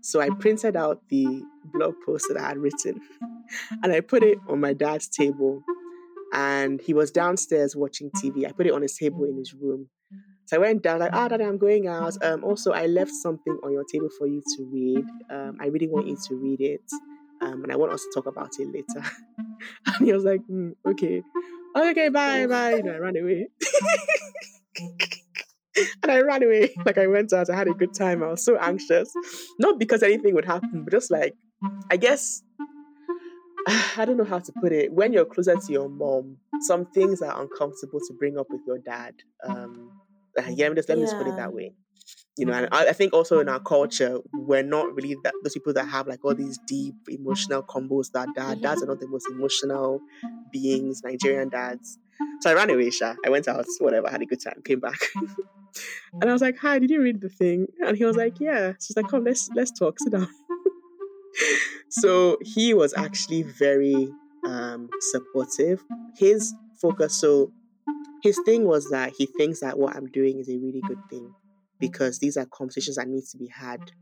[0.00, 2.98] so I printed out the blog post that I had written,
[3.82, 5.62] and I put it on my dad's table.
[6.32, 8.48] And he was downstairs watching TV.
[8.48, 9.90] I put it on his table in his room.
[10.46, 12.14] So I went down like, ah, daddy, I'm going out.
[12.24, 15.04] Um, also, I left something on your table for you to read.
[15.30, 16.90] Um, I really want you to read it,
[17.44, 18.86] um, and I want us to talk about it later.
[19.86, 21.22] and he was like, mm, okay,
[21.76, 22.72] okay, bye, bye.
[22.72, 23.48] And I ran away.
[26.02, 26.74] and I ran away.
[26.86, 28.22] Like I went out, I had a good time.
[28.22, 29.12] I was so anxious.
[29.58, 31.34] Not because anything would happen, but just like
[31.90, 32.42] I guess
[33.96, 34.92] I don't know how to put it.
[34.92, 38.78] When you're closer to your mom, some things are uncomfortable to bring up with your
[38.78, 39.14] dad.
[39.46, 39.90] Um
[40.50, 41.74] yeah, just let me just put it that way.
[42.36, 42.64] You know, mm.
[42.64, 43.64] and I, I think also in our mm.
[43.64, 48.10] culture, we're not really that, those people that have like all these deep emotional combos
[48.12, 48.56] that dad.
[48.56, 48.62] Mm-hmm.
[48.62, 50.00] Dads are not the most emotional
[50.52, 51.98] beings, Nigerian dads.
[52.40, 53.14] So I ran away, Sha.
[53.24, 54.98] I went out, whatever, had a good time, came back.
[56.20, 57.68] and I was like, Hi, did you read the thing?
[57.86, 58.72] And he was like, Yeah.
[58.80, 60.28] She's like, Come, let's let's talk, sit down.
[61.88, 64.08] so he was actually very
[64.44, 65.84] um supportive.
[66.16, 67.52] His focus, so
[68.24, 71.32] his thing was that he thinks that what I'm doing is a really good thing
[71.78, 73.92] because these are conversations that need to be had.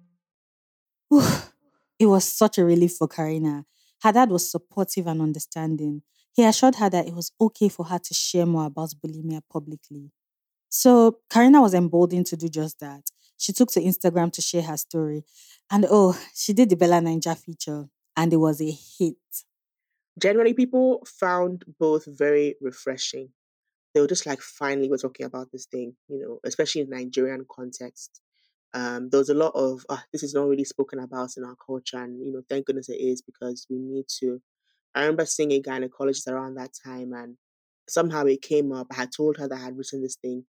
[1.98, 3.64] it was such a relief for Karina.
[4.02, 6.02] Her dad was supportive and understanding.
[6.32, 10.10] He assured her that it was okay for her to share more about bulimia publicly.
[10.68, 13.02] So Karina was emboldened to do just that.
[13.36, 15.24] She took to Instagram to share her story.
[15.70, 19.16] And oh, she did the Bella Naija feature, and it was a hit.
[20.18, 23.30] Generally, people found both very refreshing.
[23.94, 27.46] They were just like, finally, we're talking about this thing, you know, especially in Nigerian
[27.50, 28.20] context.
[28.74, 31.56] Um, there was a lot of, uh, this is not really spoken about in our
[31.66, 31.98] culture.
[31.98, 34.40] And, you know, thank goodness it is because we need to
[34.94, 37.36] I remember seeing a gynecologist around that time, and
[37.88, 38.88] somehow it came up.
[38.90, 40.44] I had told her that I had written this thing,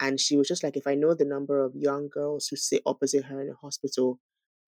[0.00, 2.82] and she was just like, if I know the number of young girls who sit
[2.86, 4.18] opposite her in a hospital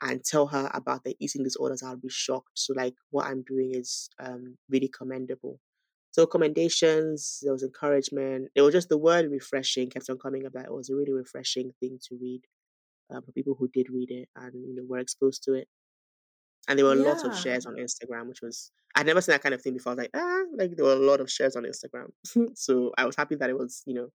[0.02, 2.50] and tell her about their eating disorders, I'll be shocked.
[2.54, 5.58] So, like, what I'm doing is um, really commendable.
[6.14, 8.52] So, commendations, there was encouragement.
[8.54, 10.66] It was just the word refreshing kept on coming about.
[10.66, 12.42] It was a really refreshing thing to read
[13.12, 15.66] uh, for people who did read it and, you know, were exposed to it.
[16.68, 19.56] And there were lots of shares on Instagram, which was I'd never seen that kind
[19.56, 19.90] of thing before.
[19.90, 22.12] I was like, ah, like there were a lot of shares on Instagram.
[22.54, 24.10] so I was happy that it was, you know,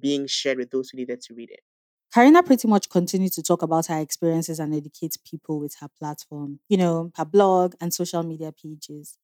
[0.00, 1.60] being shared with those who needed to read it.
[2.12, 6.58] Karina pretty much continued to talk about her experiences and educate people with her platform,
[6.68, 9.16] you know, her blog and social media pages.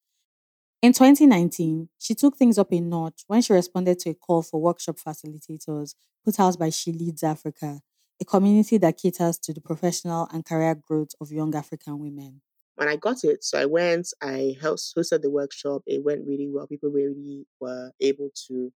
[0.82, 4.60] In 2019, she took things up a notch when she responded to a call for
[4.60, 7.80] workshop facilitators put out by She Leads Africa,
[8.20, 12.42] a community that caters to the professional and career growth of young African women
[12.76, 15.82] when I got it, so I went, I hosted the workshop.
[15.86, 16.66] It went really well.
[16.66, 18.72] People really were able to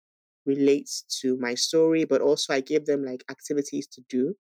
[0.46, 0.89] relate
[1.22, 4.36] to my story, but also I gave them like activities to do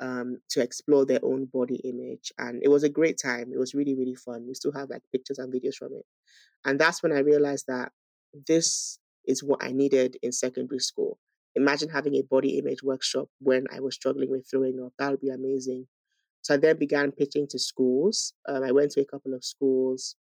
[0.00, 2.32] um, to explore their own body image.
[2.38, 3.52] And it was a great time.
[3.52, 4.46] It was really, really fun.
[4.46, 6.04] We still have like pictures and videos from it.
[6.64, 7.92] And that's when I realized that
[8.46, 11.18] this is what I needed in secondary school.
[11.54, 14.92] Imagine having a body image workshop when I was struggling with throwing up.
[14.98, 15.86] That would be amazing.
[16.42, 18.32] So I then began pitching to schools.
[18.48, 20.14] Um, I went to a couple of schools.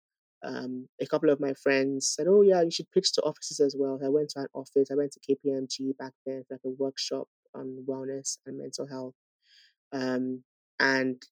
[0.43, 3.75] Um, a couple of my friends said, "Oh yeah, you should pitch to offices as
[3.77, 4.89] well." I went to an office.
[4.91, 9.15] I went to KPMG back then like a workshop on wellness and mental health.
[9.95, 10.43] Um,
[10.79, 11.23] and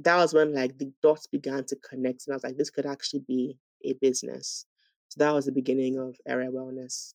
[0.00, 2.86] that was when like the dots began to connect, and I was like, "This could
[2.86, 4.66] actually be a business."
[5.08, 7.14] So that was the beginning of Era Wellness.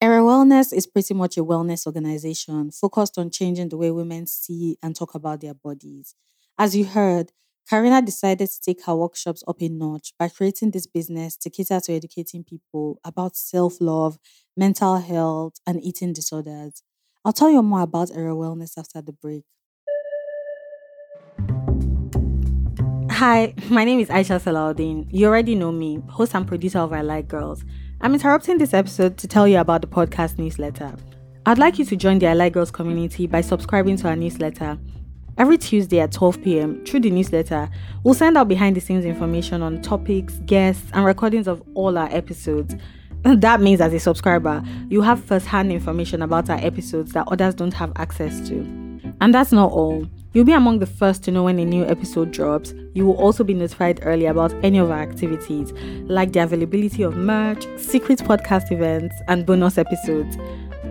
[0.00, 4.76] Era Wellness is pretty much a wellness organization focused on changing the way women see
[4.82, 6.14] and talk about their bodies.
[6.58, 7.32] As you heard,
[7.68, 11.80] Karina decided to take her workshops up a notch by creating this business to cater
[11.80, 14.18] to educating people about self love,
[14.56, 16.82] mental health, and eating disorders.
[17.24, 19.44] I'll tell you more about Era Wellness after the break.
[23.16, 25.06] Hi, my name is Aisha Salaudeen.
[25.10, 27.64] You already know me, host and producer of I Like Girls.
[28.02, 30.94] I'm interrupting this episode to tell you about the podcast newsletter.
[31.46, 34.78] I'd like you to join the I Like Girls community by subscribing to our newsletter.
[35.38, 37.70] Every Tuesday at 12 pm through the newsletter,
[38.04, 42.14] we'll send out behind the scenes information on topics, guests, and recordings of all our
[42.14, 42.74] episodes.
[43.22, 47.54] That means, as a subscriber, you have first hand information about our episodes that others
[47.54, 48.95] don't have access to.
[49.20, 50.06] And that's not all.
[50.32, 52.74] You'll be among the first to know when a new episode drops.
[52.92, 55.72] You will also be notified early about any of our activities,
[56.08, 60.36] like the availability of merch, secret podcast events, and bonus episodes.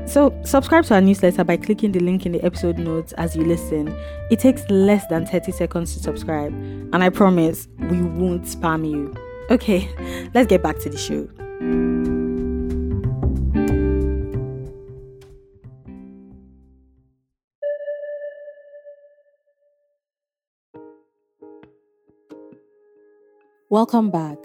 [0.07, 3.43] So, subscribe to our newsletter by clicking the link in the episode notes as you
[3.43, 3.95] listen.
[4.31, 9.15] It takes less than 30 seconds to subscribe, and I promise we won't spam you.
[9.51, 9.87] Okay,
[10.33, 12.24] let's get back to the show.
[23.71, 24.37] Welcome back.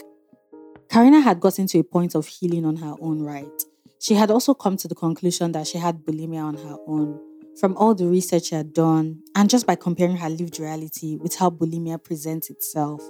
[0.89, 3.63] Karina had gotten to a point of healing on her own right.
[3.99, 7.19] She had also come to the conclusion that she had bulimia on her own
[7.59, 11.35] from all the research she had done and just by comparing her lived reality with
[11.35, 13.07] how bulimia presents itself.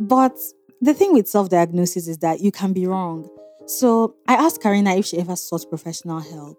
[0.00, 0.36] But
[0.80, 3.30] the thing with self diagnosis is that you can be wrong.
[3.66, 6.58] So I asked Karina if she ever sought professional help.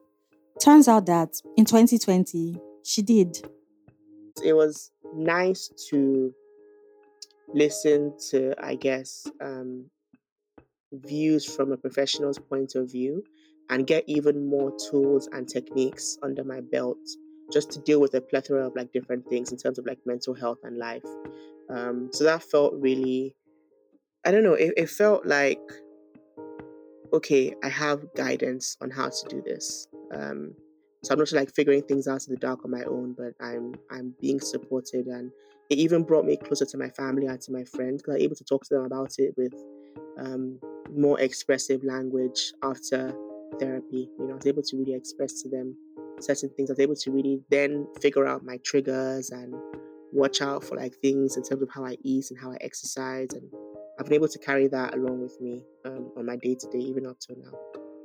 [0.61, 3.45] Turns out that in 2020, she did.
[4.41, 6.33] It was nice to
[7.53, 9.85] listen to, I guess, um,
[10.91, 13.23] views from a professional's point of view
[13.69, 16.97] and get even more tools and techniques under my belt
[17.51, 20.33] just to deal with a plethora of like different things in terms of like mental
[20.33, 21.05] health and life.
[21.69, 23.35] Um, so that felt really,
[24.25, 25.61] I don't know, it, it felt like,
[27.13, 29.87] okay, I have guidance on how to do this.
[30.13, 30.53] Um,
[31.03, 33.73] so I'm not like figuring things out in the dark on my own, but I'm
[33.89, 35.31] I'm being supported, and
[35.69, 38.23] it even brought me closer to my family and to my friends because I was
[38.23, 39.53] able to talk to them about it with
[40.19, 40.59] um,
[40.95, 43.13] more expressive language after
[43.59, 44.09] therapy.
[44.17, 45.75] You know, I was able to really express to them
[46.19, 46.69] certain things.
[46.69, 49.53] I was able to really then figure out my triggers and
[50.11, 53.29] watch out for like things in terms of how I eat and how I exercise.
[53.33, 53.43] And
[53.99, 56.79] I've been able to carry that along with me um, on my day to day,
[56.79, 57.51] even up till now.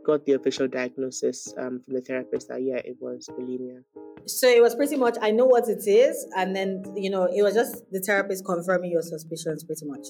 [0.05, 3.83] Got the official diagnosis um, from the therapist that yeah, it was bulimia.
[4.26, 7.42] So it was pretty much I know what it is, and then you know it
[7.42, 10.06] was just the therapist confirming your suspicions, pretty much.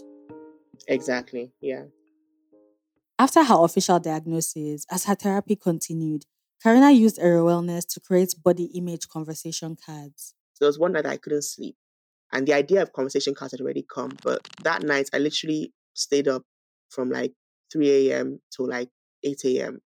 [0.89, 1.53] Exactly.
[1.61, 1.85] Yeah.
[3.19, 6.25] After her official diagnosis, as her therapy continued,
[6.63, 10.35] Karina used Aero Wellness to create body image conversation cards.
[10.55, 11.77] So there was one night I couldn't sleep,
[12.33, 14.17] and the idea of conversation cards had already come.
[14.23, 16.43] But that night, I literally stayed up
[16.91, 17.33] from like
[17.73, 18.41] 3 a.m.
[18.53, 18.89] to like
[19.25, 19.81] 8 a.m.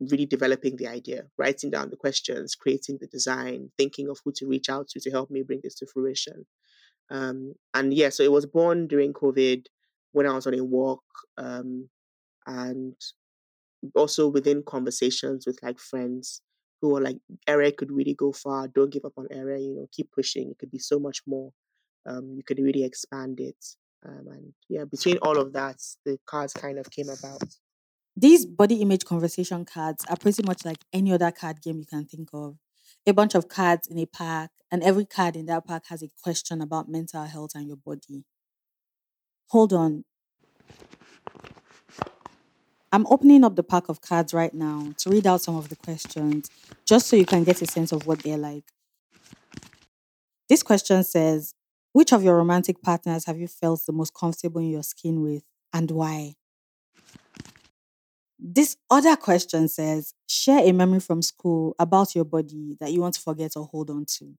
[0.00, 4.46] Really developing the idea, writing down the questions, creating the design, thinking of who to
[4.46, 6.46] reach out to to help me bring this to fruition.
[7.10, 9.66] Um, and yeah, so it was born during COVID
[10.12, 11.02] when I was on a walk.
[11.36, 11.88] Um,
[12.46, 12.94] and
[13.94, 16.42] also within conversations with like friends
[16.80, 19.86] who are like area could really go far don't give up on area you know
[19.92, 21.50] keep pushing it could be so much more
[22.06, 23.64] um you could really expand it
[24.06, 27.42] um, and yeah between all of that the cards kind of came about
[28.20, 32.04] These body image conversation cards are pretty much like any other card game you can
[32.04, 32.56] think of.
[33.06, 36.08] A bunch of cards in a pack, and every card in that pack has a
[36.22, 38.24] question about mental health and your body.
[39.46, 40.04] Hold on.
[42.92, 45.76] I'm opening up the pack of cards right now to read out some of the
[45.76, 46.50] questions,
[46.84, 48.64] just so you can get a sense of what they're like.
[50.46, 51.54] This question says
[51.94, 55.44] Which of your romantic partners have you felt the most comfortable in your skin with,
[55.72, 56.34] and why?
[58.52, 63.14] This other question says Share a memory from school about your body that you want
[63.14, 64.34] to forget or hold on to.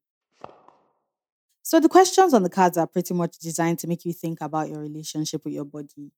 [1.64, 4.68] So, the questions on the cards are pretty much designed to make you think about
[4.68, 6.12] your relationship with your body.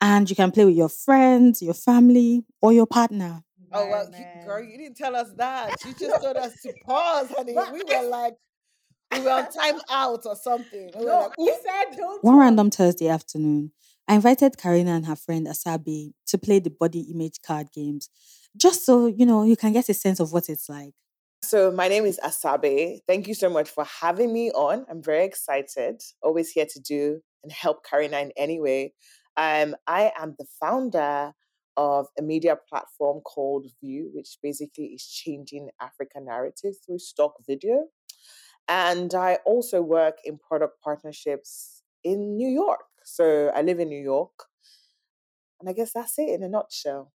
[0.00, 3.42] And you can play with your friends, your family, or your partner.
[3.70, 5.74] Oh well, you, girl, you didn't tell us that.
[5.84, 7.54] You just told us to pause, honey.
[7.54, 8.34] We were like,
[9.12, 10.90] we were on time out or something.
[10.98, 12.24] We No, like, you said don't.
[12.24, 12.40] One talk.
[12.40, 13.72] random Thursday afternoon,
[14.08, 18.08] I invited Karina and her friend Asabe to play the body image card games,
[18.56, 20.94] just so you know you can get a sense of what it's like.
[21.42, 23.00] So my name is Asabe.
[23.06, 24.86] Thank you so much for having me on.
[24.90, 26.02] I'm very excited.
[26.22, 28.94] Always here to do and help Karina in any way.
[29.36, 31.32] Um, I am the founder
[31.76, 37.84] of a media platform called View, which basically is changing African narrative through stock video.
[38.66, 42.80] And I also work in product partnerships in New York.
[43.08, 44.32] So I live in New York.
[45.60, 47.12] And I guess that's it in a nutshell.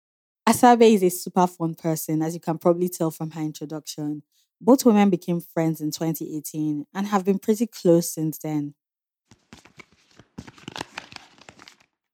[0.49, 4.23] Asabe is a super fun person, as you can probably tell from her introduction.
[4.61, 8.75] Both women became friends in 2018 and have been pretty close since then.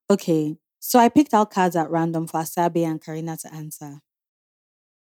[0.09, 4.01] Okay, so I picked out cards at random for Asabe and Karina to answer.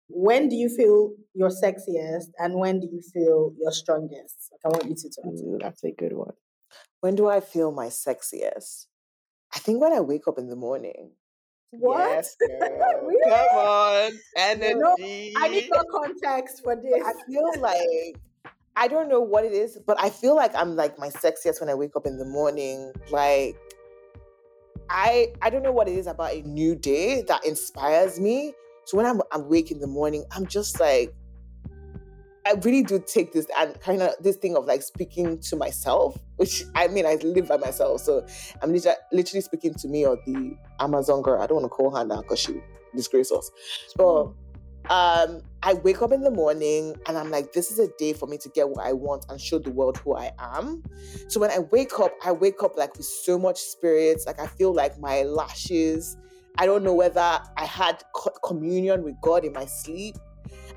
[0.07, 4.51] When do you feel your sexiest, and when do you feel your strongest?
[4.51, 5.45] Like, I want you to to answer.
[5.45, 6.34] Ooh, that's a good one
[7.01, 8.88] When do I feel my sexiest?
[9.53, 11.11] I think when I wake up in the morning.
[11.71, 12.09] What?
[12.09, 12.36] Yes.
[13.03, 13.30] Really?
[13.30, 14.11] Come on.
[14.36, 14.76] Energy.
[14.80, 14.95] No,
[15.38, 17.03] I need more context for this.
[17.05, 18.17] I feel like
[18.76, 21.69] I don't know what it is, but I feel like I'm like my sexiest when
[21.69, 22.91] I wake up in the morning.
[23.11, 23.57] Like
[24.89, 28.53] I I don't know what it is about a new day that inspires me.
[28.86, 31.13] So when I'm awake in the morning, I'm just like
[32.45, 36.15] I really do take this and kind of this thing of like speaking to myself,
[36.35, 38.01] which I mean, I live by myself.
[38.01, 38.25] So
[38.61, 41.41] I'm literally, literally speaking to me or the Amazon girl.
[41.41, 42.61] I don't want to call her now because she
[42.95, 43.49] disgrace us.
[43.95, 44.25] But
[44.91, 48.27] um, I wake up in the morning and I'm like, this is a day for
[48.27, 50.83] me to get what I want and show the world who I am.
[51.29, 54.21] So when I wake up, I wake up like with so much spirit.
[54.27, 56.15] Like I feel like my lashes.
[56.59, 57.19] I don't know whether
[57.57, 60.15] I had co- communion with God in my sleep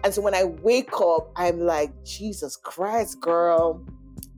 [0.04, 3.84] and so when I wake up, I'm like, Jesus Christ, girl.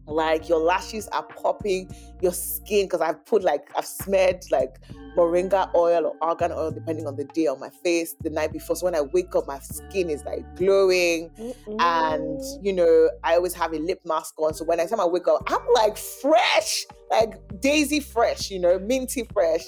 [0.07, 1.89] Like your lashes are popping,
[2.21, 4.81] your skin, because I've put like, I've smeared like
[5.17, 8.75] moringa oil or argan oil, depending on the day, on my face the night before.
[8.75, 11.31] So when I wake up, my skin is like glowing.
[11.39, 11.77] Mm-mm.
[11.79, 14.53] And, you know, I always have a lip mask on.
[14.53, 18.81] So when I time I wake up, I'm like fresh, like daisy fresh, you know,
[18.81, 19.63] minty fresh.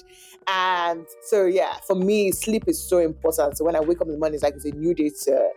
[0.46, 3.56] And so, yeah, for me, sleep is so important.
[3.56, 5.48] So when I wake up in the morning, it's like it's a new day to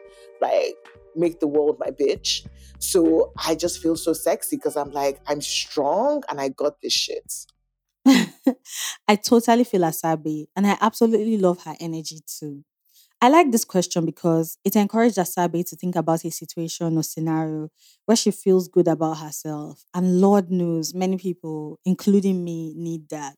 [0.42, 0.76] like
[1.16, 2.48] make the world my bitch.
[2.80, 6.94] So I just feel so sexy because I'm like, I'm strong and I got this
[6.94, 7.46] shit.
[9.08, 12.64] I totally feel Asabe and I absolutely love her energy too.
[13.22, 17.70] I like this question because it encouraged Asabe to think about a situation or scenario
[18.06, 19.84] where she feels good about herself.
[19.94, 23.38] And Lord knows many people, including me, need that.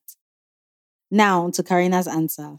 [1.12, 2.58] Now to Karina's answer.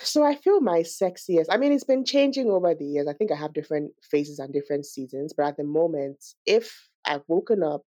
[0.00, 1.46] So I feel my sexiest.
[1.50, 3.06] I mean, it's been changing over the years.
[3.08, 7.22] I think I have different phases and different seasons, but at the moment, if I've
[7.28, 7.82] woken up,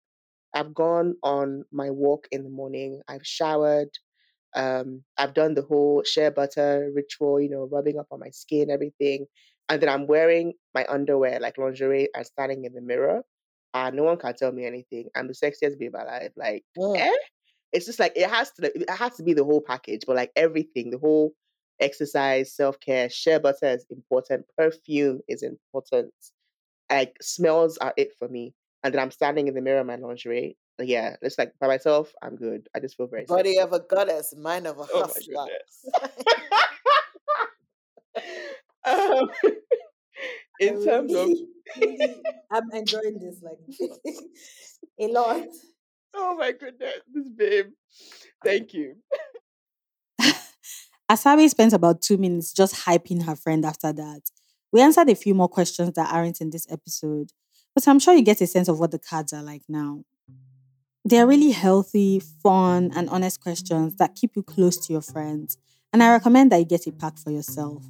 [0.53, 3.89] I've gone on my walk in the morning, I've showered,
[4.55, 8.71] um, I've done the whole shea butter ritual, you know, rubbing up on my skin,
[8.71, 9.25] everything,
[9.69, 13.23] and then I'm wearing my underwear like lingerie and standing in the mirror.
[13.73, 15.09] And no one can tell me anything.
[15.15, 16.31] I'm the sexiest babe alive.
[16.37, 16.63] Like,
[16.95, 17.11] eh?
[17.73, 18.71] It's just like it has to.
[18.73, 21.33] It has to be the whole package, but like everything, the whole
[21.79, 26.13] exercise, self care, shea butter is important, perfume is important.
[26.89, 28.53] Like smells are it for me.
[28.83, 30.57] And then I'm standing in the mirror in my lingerie.
[30.79, 32.67] Yeah, it's like by myself, I'm good.
[32.75, 33.61] I just feel very body sexy.
[33.63, 35.47] of a goddess, mind of a oh hustler.
[38.85, 39.29] um,
[40.59, 41.29] in terms of
[42.51, 43.59] I'm enjoying this like
[44.99, 45.47] a lot.
[46.17, 47.67] Oh my goodness, this babe.
[48.43, 48.95] Thank you.
[51.09, 54.21] Asabe spent about two minutes just hyping her friend after that.
[54.71, 57.31] We answered a few more questions that aren't in this episode,
[57.73, 60.03] but I'm sure you get a sense of what the cards are like now.
[61.05, 65.57] They're really healthy, fun, and honest questions that keep you close to your friends,
[65.93, 67.85] and I recommend that you get a pack for yourself.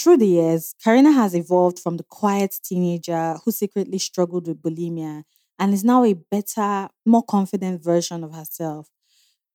[0.00, 5.24] Through the years, Karina has evolved from the quiet teenager who secretly struggled with bulimia
[5.58, 8.88] and is now a better, more confident version of herself.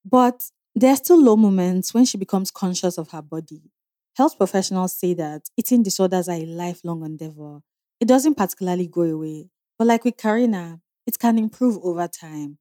[0.03, 3.71] But there are still low moments when she becomes conscious of her body.
[4.17, 7.61] Health professionals say that eating disorders are a lifelong endeavor.
[7.99, 12.59] It doesn't particularly go away, but like with Karina, it can improve over time.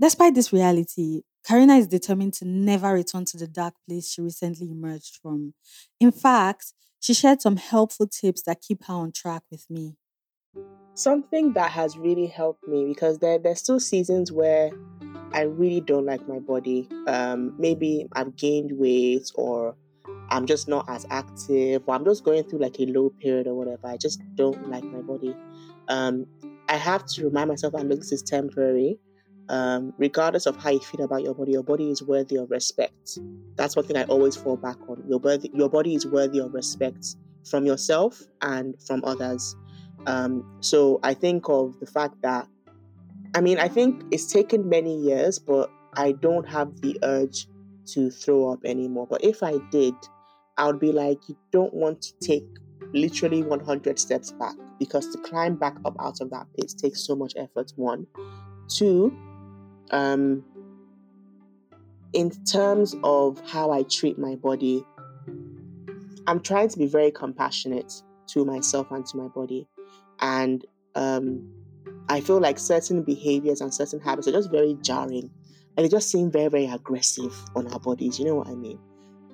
[0.00, 4.70] Despite this reality, Karina is determined to never return to the dark place she recently
[4.70, 5.54] emerged from.
[6.00, 6.72] In fact,
[7.04, 9.96] she shared some helpful tips that keep her on track with me
[10.94, 14.70] something that has really helped me because there there's still seasons where
[15.32, 16.88] I really don't like my body.
[17.08, 19.74] Um, maybe I've gained weight or
[20.30, 23.54] I'm just not as active or I'm just going through like a low period or
[23.54, 23.88] whatever.
[23.88, 25.36] I just don't like my body.
[25.88, 26.26] Um,
[26.68, 28.98] I have to remind myself that this is temporary.
[29.48, 33.18] Um, regardless of how you feel about your body, your body is worthy of respect.
[33.56, 35.04] That's one thing I always fall back on.
[35.06, 37.16] Your body, your body is worthy of respect
[37.48, 39.54] from yourself and from others.
[40.06, 42.48] Um, so I think of the fact that,
[43.34, 47.46] I mean, I think it's taken many years, but I don't have the urge
[47.86, 49.06] to throw up anymore.
[49.08, 49.94] But if I did,
[50.56, 52.44] I would be like, you don't want to take
[52.92, 57.16] literally 100 steps back because to climb back up out of that pit takes so
[57.16, 57.72] much effort.
[57.76, 58.06] One,
[58.68, 59.16] two,
[59.90, 60.44] um,
[62.12, 64.84] in terms of how I treat my body,
[66.26, 67.92] I'm trying to be very compassionate
[68.28, 69.68] to myself and to my body.
[70.20, 70.64] And
[70.94, 71.46] um,
[72.08, 75.30] I feel like certain behaviors and certain habits are just very jarring
[75.76, 78.18] and they just seem very, very aggressive on our bodies.
[78.18, 78.78] You know what I mean?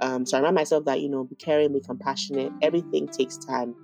[0.00, 2.52] Um, so I remind myself that, you know, be caring, be compassionate.
[2.62, 3.74] Everything takes time.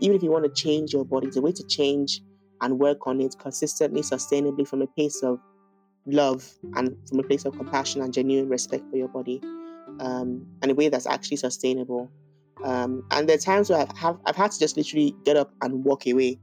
[0.00, 2.20] Even if you want to change your body, the way to change
[2.60, 5.40] and work on it consistently, sustainably from a place of
[6.06, 9.40] love and from a place of compassion and genuine respect for your body
[10.00, 12.10] um, and a way that's actually sustainable.
[12.64, 15.52] Um, and there are times where I've, have, I've had to just literally get up
[15.62, 16.38] and walk away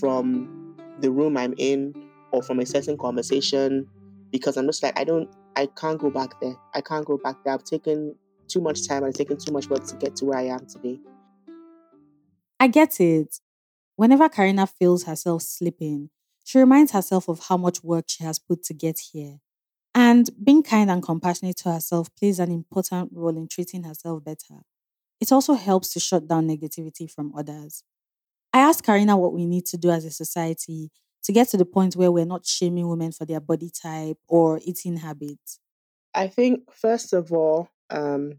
[0.00, 1.94] from the room I'm in
[2.32, 3.86] or from a certain conversation
[4.30, 6.56] because I'm just like, I don't, I can't go back there.
[6.74, 7.54] I can't go back there.
[7.54, 8.14] I've taken
[8.48, 9.04] too much time.
[9.04, 10.98] I've taken too much work to get to where I am today.
[12.58, 13.40] I get it.
[13.96, 16.10] Whenever Karina feels herself slipping,
[16.46, 19.40] she reminds herself of how much work she has put to get here.
[19.96, 24.62] And being kind and compassionate to herself plays an important role in treating herself better.
[25.20, 27.82] It also helps to shut down negativity from others.
[28.52, 30.92] I asked Karina what we need to do as a society
[31.24, 34.60] to get to the point where we're not shaming women for their body type or
[34.62, 35.58] eating habits?
[36.14, 38.34] I think, first of all, um,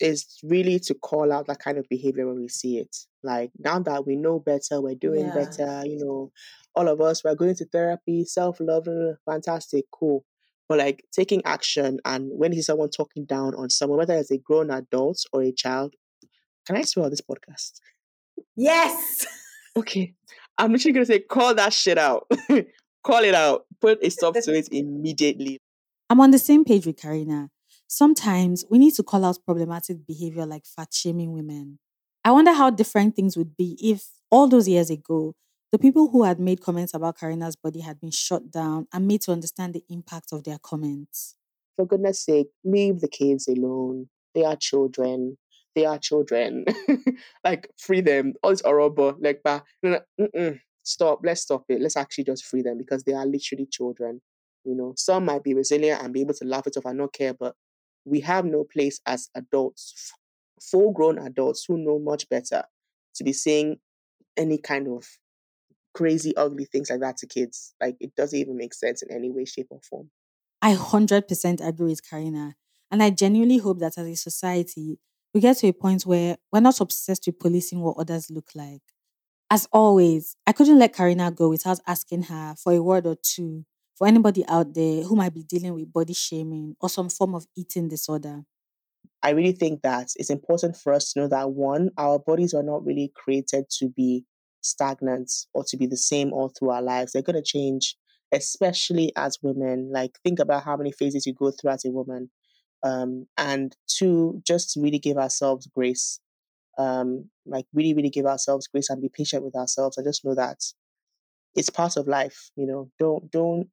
[0.00, 2.96] is really to call out that kind of behavior when we see it.
[3.22, 5.34] Like now that we know better, we're doing Yeah.
[5.34, 6.32] better, you know,
[6.74, 8.86] all of us, we're going to therapy, self love,
[9.24, 10.24] fantastic, cool.
[10.68, 14.30] But like taking action and when you see someone talking down on someone, whether it's
[14.30, 15.94] a grown adult or a child,
[16.66, 17.72] can I swear on this podcast?
[18.56, 19.26] Yes.
[19.76, 20.14] Okay.
[20.58, 22.26] I'm literally gonna say, call that shit out.
[23.04, 23.66] call it out.
[23.80, 25.58] Put a stop to it immediately.
[26.10, 27.50] I'm on the same page with Karina.
[27.88, 31.78] Sometimes we need to call out problematic behavior like fat shaming women.
[32.24, 35.34] I wonder how different things would be if all those years ago,
[35.72, 39.22] the people who had made comments about Karina's body had been shut down and made
[39.22, 41.36] to understand the impact of their comments.
[41.76, 44.08] For goodness sake, leave the kids alone.
[44.34, 45.38] They are children.
[45.74, 46.64] They are children.
[47.44, 48.34] like free them.
[48.42, 49.16] All this horrible.
[49.20, 51.20] Like, bah, no, no, stop.
[51.22, 51.80] Let's stop it.
[51.80, 54.22] Let's actually just free them because they are literally children.
[54.64, 57.12] You know, some might be resilient and be able to laugh it off and not
[57.12, 57.54] care, but
[58.06, 60.12] we have no place as adults,
[60.62, 62.62] full grown adults who know much better,
[63.16, 63.76] to be saying
[64.36, 65.04] any kind of
[65.92, 67.74] crazy, ugly things like that to kids.
[67.80, 70.10] Like, it doesn't even make sense in any way, shape, or form.
[70.62, 72.54] I 100% agree with Karina.
[72.90, 74.98] And I genuinely hope that as a society,
[75.34, 78.82] we get to a point where we're not obsessed with policing what others look like.
[79.50, 83.64] As always, I couldn't let Karina go without asking her for a word or two
[83.96, 87.46] for anybody out there who might be dealing with body shaming or some form of
[87.56, 88.42] eating disorder.
[89.22, 92.62] I really think that it's important for us to know that one, our bodies are
[92.62, 94.24] not really created to be
[94.60, 97.12] stagnant or to be the same all through our lives.
[97.12, 97.96] They're going to change,
[98.32, 99.90] especially as women.
[99.92, 102.30] Like, think about how many phases you go through as a woman.
[102.82, 106.20] Um, and two, just really give ourselves grace.
[106.78, 109.96] Um, like, really, really give ourselves grace and be patient with ourselves.
[109.98, 110.58] I just know that
[111.54, 112.50] it's part of life.
[112.54, 113.68] You know, don't, don't,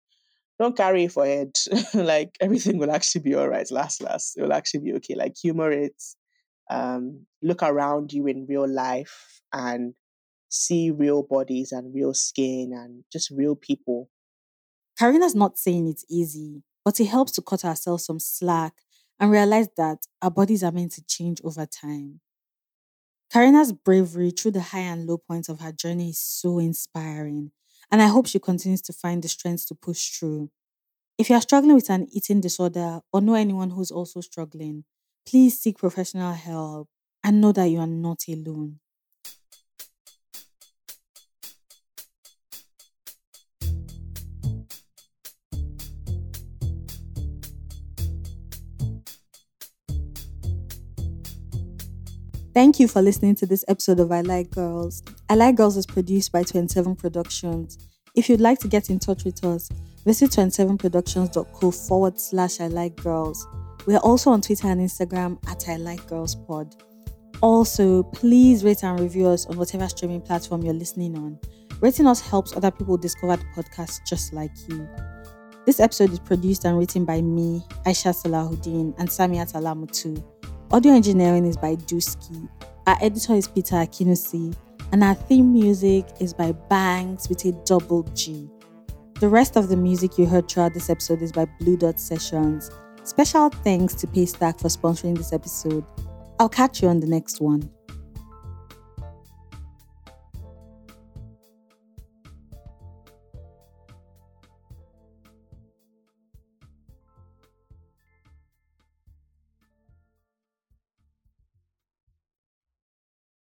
[0.64, 1.52] don't carry it for head.
[1.94, 3.70] like everything will actually be all right.
[3.70, 5.16] Last, last, it will actually be okay.
[5.16, 6.02] Like humor it.
[6.70, 9.94] Um, look around you in real life and
[10.50, 14.10] see real bodies and real skin and just real people.
[14.98, 18.74] Karina's not saying it's easy, but it helps to cut ourselves some slack
[19.20, 22.22] and realize that our bodies are meant to change over time.
[23.32, 27.52] Karina's bravery through the high and low points of her journey is so inspiring,
[27.94, 30.52] and I hope she continues to find the strength to push through.
[31.18, 34.86] If you are struggling with an eating disorder or know anyone who's also struggling,
[35.28, 36.90] please seek professional help
[37.24, 38.80] and know that you are not alone.
[52.54, 55.02] Thank you for listening to this episode of I Like Girls.
[55.28, 57.80] I Like Girls is produced by 27 Productions.
[58.16, 59.70] If you'd like to get in touch with us,
[60.06, 63.48] visit 27productions.co forward slash I Like Girls.
[63.88, 66.76] We are also on Twitter and Instagram at I Like Girls Pod.
[67.42, 71.40] Also, please rate and review us on whatever streaming platform you're listening on.
[71.82, 74.88] Rating us helps other people discover the podcast just like you.
[75.66, 80.24] This episode is produced and written by me, Aisha Salaudeen, and Samiat Alamutu.
[80.72, 82.48] Audio engineering is by Dusky.
[82.88, 84.56] Our editor is Peter Akinusi,
[84.92, 88.50] and our theme music is by Banks with a double G.
[89.20, 92.72] The rest of the music you heard throughout this episode is by Blue Dot Sessions.
[93.04, 95.86] Special thanks to Paystack for sponsoring this episode.
[96.40, 97.70] I'll catch you on the next one.